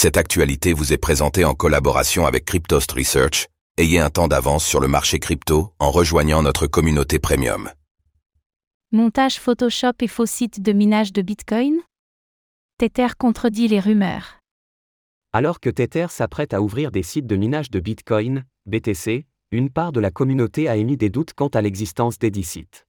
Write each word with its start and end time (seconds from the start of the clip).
Cette 0.00 0.16
actualité 0.16 0.74
vous 0.74 0.92
est 0.92 0.96
présentée 0.96 1.44
en 1.44 1.54
collaboration 1.54 2.24
avec 2.24 2.44
Cryptost 2.44 2.92
Research. 2.92 3.48
Ayez 3.78 3.98
un 3.98 4.10
temps 4.10 4.28
d'avance 4.28 4.64
sur 4.64 4.78
le 4.78 4.86
marché 4.86 5.18
crypto 5.18 5.72
en 5.80 5.90
rejoignant 5.90 6.40
notre 6.40 6.68
communauté 6.68 7.18
premium. 7.18 7.68
Montage 8.92 9.40
Photoshop 9.40 9.94
et 9.98 10.06
faux 10.06 10.24
site 10.24 10.62
de 10.62 10.70
minage 10.70 11.12
de 11.12 11.20
Bitcoin 11.20 11.80
Tether 12.78 13.08
contredit 13.18 13.66
les 13.66 13.80
rumeurs. 13.80 14.38
Alors 15.32 15.58
que 15.58 15.68
Tether 15.68 16.06
s'apprête 16.10 16.54
à 16.54 16.62
ouvrir 16.62 16.92
des 16.92 17.02
sites 17.02 17.26
de 17.26 17.34
minage 17.34 17.68
de 17.68 17.80
Bitcoin, 17.80 18.44
BTC, 18.66 19.26
une 19.50 19.68
part 19.68 19.90
de 19.90 19.98
la 19.98 20.12
communauté 20.12 20.68
a 20.68 20.76
émis 20.76 20.96
des 20.96 21.10
doutes 21.10 21.34
quant 21.34 21.48
à 21.48 21.60
l'existence 21.60 22.20
des 22.20 22.30
dix 22.30 22.44
sites. 22.44 22.86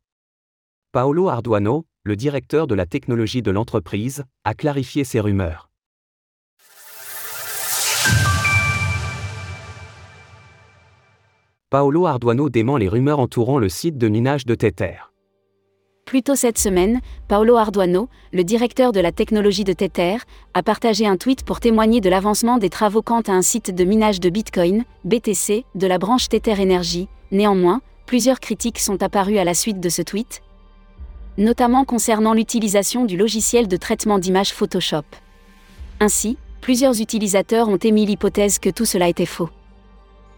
Paolo 0.92 1.28
Arduano, 1.28 1.88
le 2.04 2.16
directeur 2.16 2.68
de 2.68 2.76
la 2.76 2.86
technologie 2.86 3.42
de 3.42 3.50
l'entreprise, 3.50 4.26
a 4.44 4.54
clarifié 4.54 5.04
ces 5.04 5.20
rumeurs. 5.20 5.69
Paolo 11.72 12.08
Arduano 12.08 12.50
dément 12.50 12.78
les 12.78 12.88
rumeurs 12.88 13.20
entourant 13.20 13.60
le 13.60 13.70
site 13.70 14.00
de 14.00 14.08
minage 14.08 14.44
de 14.44 14.56
Tether. 14.56 15.12
Plus 16.04 16.24
tôt 16.24 16.34
cette 16.34 16.58
semaine, 16.58 17.00
Paolo 17.28 17.58
Arduano, 17.58 18.10
le 18.34 18.44
directeur 18.44 18.92
de 18.92 19.00
la 19.00 19.12
technologie 19.12 19.66
de 19.66 19.74
Tether, 19.74 20.18
a 20.56 20.64
partagé 20.64 21.06
un 21.06 21.16
tweet 21.16 21.44
pour 21.44 21.60
témoigner 21.60 22.02
de 22.02 22.10
l'avancement 22.10 22.58
des 22.58 22.72
travaux 22.72 23.04
quant 23.04 23.22
à 23.22 23.34
un 23.34 23.44
site 23.44 23.70
de 23.70 23.84
minage 23.84 24.20
de 24.20 24.32
Bitcoin, 24.32 24.84
BTC, 25.04 25.64
de 25.76 25.86
la 25.86 26.00
branche 26.00 26.28
Tether 26.28 26.60
Energy. 26.60 27.08
Néanmoins, 27.32 27.82
plusieurs 28.08 28.40
critiques 28.40 28.80
sont 28.80 29.04
apparues 29.04 29.38
à 29.38 29.44
la 29.44 29.54
suite 29.54 29.80
de 29.80 29.90
ce 29.90 30.02
tweet, 30.02 30.42
notamment 31.38 31.86
concernant 31.86 32.34
l'utilisation 32.34 33.06
du 33.06 33.16
logiciel 33.16 33.68
de 33.68 33.78
traitement 33.78 34.18
d'image 34.18 34.56
Photoshop. 34.56 35.06
Ainsi, 36.00 36.36
plusieurs 36.62 37.00
utilisateurs 37.00 37.70
ont 37.70 37.78
émis 37.78 38.08
l'hypothèse 38.08 38.58
que 38.58 38.72
tout 38.72 38.86
cela 38.86 39.08
était 39.08 39.28
faux. 39.28 39.50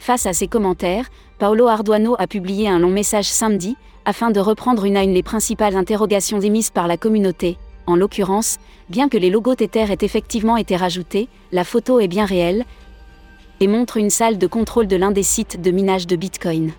Face 0.01 0.25
à 0.25 0.33
ces 0.33 0.47
commentaires, 0.47 1.11
Paolo 1.37 1.67
Arduano 1.67 2.15
a 2.17 2.25
publié 2.25 2.67
un 2.67 2.79
long 2.79 2.89
message 2.89 3.27
samedi, 3.27 3.77
afin 4.03 4.31
de 4.31 4.39
reprendre 4.39 4.85
une 4.85 4.97
à 4.97 5.03
une 5.03 5.13
les 5.13 5.21
principales 5.21 5.75
interrogations 5.75 6.41
émises 6.41 6.71
par 6.71 6.87
la 6.87 6.97
communauté. 6.97 7.59
En 7.85 7.95
l'occurrence, 7.95 8.57
bien 8.89 9.09
que 9.09 9.17
les 9.17 9.29
logos 9.29 9.53
Tether 9.53 9.91
aient 9.91 9.97
effectivement 10.01 10.57
été 10.57 10.75
rajoutés, 10.75 11.29
la 11.51 11.63
photo 11.63 11.99
est 11.99 12.07
bien 12.07 12.25
réelle 12.25 12.65
et 13.59 13.67
montre 13.67 13.97
une 13.97 14.09
salle 14.09 14.39
de 14.39 14.47
contrôle 14.47 14.87
de 14.87 14.95
l'un 14.95 15.11
des 15.11 15.21
sites 15.21 15.61
de 15.61 15.69
minage 15.69 16.07
de 16.07 16.15
Bitcoin. 16.15 16.71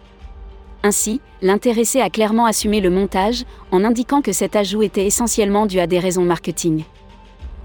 Ainsi, 0.82 1.20
l'intéressé 1.42 2.00
a 2.00 2.10
clairement 2.10 2.46
assumé 2.46 2.80
le 2.80 2.90
montage, 2.90 3.44
en 3.70 3.84
indiquant 3.84 4.20
que 4.20 4.32
cet 4.32 4.56
ajout 4.56 4.82
était 4.82 5.06
essentiellement 5.06 5.66
dû 5.66 5.78
à 5.78 5.86
des 5.86 6.00
raisons 6.00 6.24
marketing. 6.24 6.82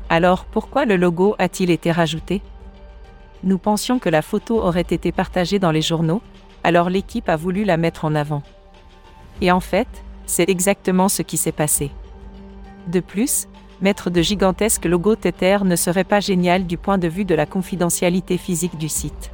Alors 0.07 0.45
pourquoi 0.45 0.85
le 0.85 0.97
logo 0.97 1.33
a-t-il 1.39 1.71
été 1.71 1.91
rajouté? 1.91 2.43
Nous 3.43 3.57
pensions 3.57 3.99
que 3.99 4.09
la 4.09 4.21
photo 4.21 4.61
aurait 4.61 4.81
été 4.81 5.11
partagée 5.11 5.59
dans 5.59 5.71
les 5.71 5.81
journaux, 5.81 6.21
alors 6.63 6.89
l'équipe 6.89 7.29
a 7.29 7.35
voulu 7.35 7.63
la 7.63 7.77
mettre 7.77 8.05
en 8.05 8.15
avant. 8.15 8.43
Et 9.41 9.51
en 9.51 9.59
fait, 9.59 9.87
c'est 10.25 10.49
exactement 10.49 11.09
ce 11.09 11.21
qui 11.21 11.37
s'est 11.37 11.51
passé. 11.51 11.91
De 12.87 12.99
plus, 12.99 13.47
mettre 13.81 14.09
de 14.09 14.21
gigantesques 14.21 14.85
logos 14.85 15.15
Tether 15.15 15.59
ne 15.63 15.75
serait 15.75 16.03
pas 16.03 16.19
génial 16.19 16.65
du 16.65 16.77
point 16.77 16.97
de 16.97 17.07
vue 17.07 17.25
de 17.25 17.35
la 17.35 17.45
confidentialité 17.45 18.37
physique 18.37 18.77
du 18.77 18.89
site. 18.89 19.31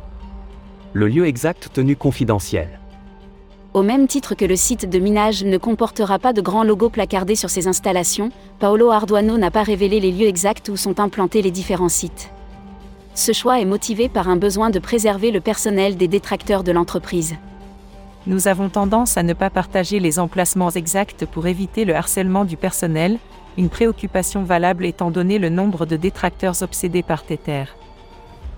Le 0.93 1.07
lieu 1.07 1.25
exact 1.25 1.69
tenu 1.73 1.95
confidentiel. 1.95 2.79
Au 3.73 3.81
même 3.81 4.07
titre 4.07 4.35
que 4.35 4.45
le 4.45 4.55
site 4.55 4.87
de 4.87 4.99
minage 4.99 5.43
ne 5.43 5.57
comportera 5.57 6.19
pas 6.19 6.33
de 6.33 6.41
grands 6.41 6.63
logos 6.63 6.91
placardés 6.91 7.35
sur 7.35 7.49
ses 7.49 7.67
installations, 7.67 8.29
Paolo 8.59 8.91
Arduano 8.91 9.39
n'a 9.39 9.49
pas 9.49 9.63
révélé 9.63 9.99
les 9.99 10.11
lieux 10.11 10.27
exacts 10.27 10.69
où 10.69 10.77
sont 10.77 10.99
implantés 10.99 11.41
les 11.41 11.49
différents 11.49 11.89
sites. 11.89 12.29
Ce 13.15 13.31
choix 13.31 13.59
est 13.59 13.65
motivé 13.65 14.09
par 14.09 14.27
un 14.27 14.37
besoin 14.37 14.71
de 14.71 14.79
préserver 14.79 15.29
le 15.29 15.39
personnel 15.39 15.97
des 15.97 16.07
détracteurs 16.07 16.63
de 16.63 16.71
l'entreprise. 16.71 17.35
Nous 18.25 18.47
avons 18.47 18.69
tendance 18.69 19.17
à 19.17 19.23
ne 19.23 19.33
pas 19.33 19.51
partager 19.51 19.99
les 19.99 20.17
emplacements 20.17 20.71
exacts 20.71 21.25
pour 21.25 21.45
éviter 21.45 21.85
le 21.85 21.95
harcèlement 21.95 22.43
du 22.43 22.57
personnel, 22.57 23.19
une 23.57 23.69
préoccupation 23.69 24.43
valable 24.43 24.85
étant 24.85 25.11
donné 25.11 25.37
le 25.37 25.49
nombre 25.49 25.85
de 25.85 25.95
détracteurs 25.95 26.63
obsédés 26.63 27.03
par 27.03 27.23
Tether. 27.23 27.65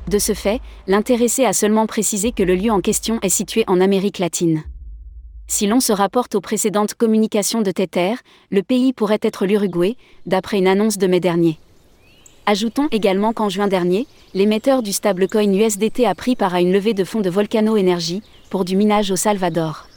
De 0.08 0.20
ce 0.20 0.34
fait, 0.34 0.62
l'intéressé 0.88 1.46
a 1.46 1.52
seulement 1.52 1.88
précisé 1.88 2.32
que 2.32 2.44
le 2.44 2.56
lieu 2.56 2.72
en 2.72 2.80
question 2.80 3.20
est 3.24 3.30
situé 3.30 3.66
en 3.68 3.82
Amérique 3.82 4.20
latine. 4.20 4.64
Si 5.48 5.68
l'on 5.68 5.80
se 5.80 5.92
rapporte 5.92 6.36
aux 6.36 6.42
précédentes 6.42 6.94
communications 6.94 7.62
de 7.62 7.72
Tether, 7.72 8.16
le 8.52 8.64
pays 8.64 8.94
pourrait 8.94 9.20
être 9.22 9.46
l'Uruguay, 9.46 9.98
d'après 10.26 10.60
une 10.60 10.68
annonce 10.68 10.98
de 10.98 11.08
mai 11.08 11.20
dernier. 11.20 11.60
Ajoutons 12.48 12.88
également 12.92 13.34
qu'en 13.34 13.50
juin 13.50 13.68
dernier, 13.68 14.06
l'émetteur 14.36 14.84
du 14.84 14.94
stablecoin 14.94 15.52
USDT 15.52 16.06
a 16.06 16.14
pris 16.14 16.36
part 16.36 16.54
à 16.54 16.62
une 16.62 16.72
levée 16.72 16.94
de 16.94 17.04
fonds 17.04 17.22
de 17.22 17.30
Volcano 17.30 17.76
Energy 17.76 18.22
pour 18.52 18.66
du 18.66 18.76
minage 18.76 19.10
au 19.10 19.16
Salvador. 19.16 19.88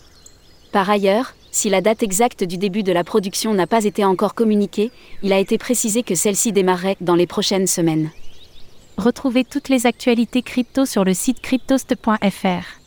Par 0.72 0.88
ailleurs, 0.88 1.34
si 1.50 1.68
la 1.68 1.82
date 1.82 2.02
exacte 2.02 2.44
du 2.44 2.56
début 2.56 2.82
de 2.82 2.92
la 2.92 3.04
production 3.04 3.52
n'a 3.52 3.66
pas 3.66 3.84
été 3.84 4.02
encore 4.02 4.34
communiquée, 4.34 4.90
il 5.22 5.34
a 5.34 5.38
été 5.38 5.58
précisé 5.58 6.02
que 6.02 6.14
celle-ci 6.14 6.52
démarrerait 6.52 6.96
dans 7.02 7.16
les 7.16 7.26
prochaines 7.26 7.66
semaines. 7.66 8.10
Retrouvez 8.96 9.44
toutes 9.44 9.68
les 9.68 9.86
actualités 9.86 10.42
crypto 10.42 10.86
sur 10.86 11.04
le 11.04 11.12
site 11.12 11.40
cryptost.fr. 11.40 12.77